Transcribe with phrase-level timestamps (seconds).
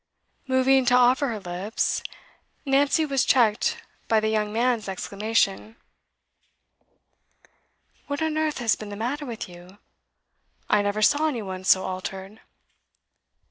[0.47, 2.01] Moving to offer her lips,
[2.65, 5.75] Nancy was checked by the young man's exclamation.
[8.07, 9.77] 'What on earth has been the matter with you?
[10.67, 12.39] I never saw any one so altered.